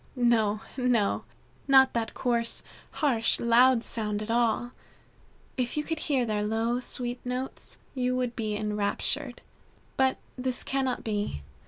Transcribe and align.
No, 0.15 0.61
no! 0.77 1.25
Not 1.67 1.93
that 1.93 2.15
coarse, 2.15 2.63
harsh, 3.05 3.39
loud 3.39 3.83
sort 3.83 4.23
at 4.23 4.31
all. 4.31 4.71
If 5.57 5.77
you 5.77 5.83
could 5.83 5.99
hear 5.99 6.25
their 6.25 6.41
low, 6.41 6.79
sweet 6.79 7.23
notes, 7.23 7.77
you 7.93 8.15
would 8.15 8.35
be 8.35 8.55
enraptured. 8.55 9.41
But 9.97 10.17
this 10.37 10.63
cannot 10.63 11.03
be. 11.03 11.43